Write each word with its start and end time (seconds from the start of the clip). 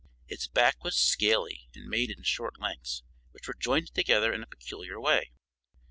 Its 0.27 0.47
back 0.47 0.83
was 0.83 0.97
scaly 0.97 1.69
and 1.75 1.85
made 1.85 2.09
in 2.09 2.23
short 2.23 2.59
lengths, 2.59 3.03
which 3.33 3.47
were 3.47 3.53
jointed 3.53 3.93
together 3.93 4.33
in 4.33 4.41
a 4.41 4.47
peculiar 4.47 4.99
way. 4.99 5.29